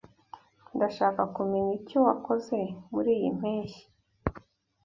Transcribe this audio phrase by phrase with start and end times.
[0.75, 2.57] Ndashaka kumenya icyo wakoze
[2.91, 3.83] muriyi mpeshyi.